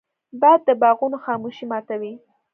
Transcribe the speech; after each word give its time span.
باد 0.41 0.59
د 0.67 0.69
باغونو 0.81 1.17
خاموشي 1.25 1.65
ماتوي 1.71 2.13